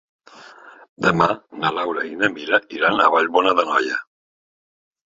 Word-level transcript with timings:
Demà 1.07 1.27
na 1.65 1.71
Laura 1.81 2.07
i 2.09 2.17
na 2.23 2.33
Mira 2.39 2.61
iran 2.79 2.99
a 3.07 3.13
Vallbona 3.19 3.57
d'Anoia. 3.63 4.03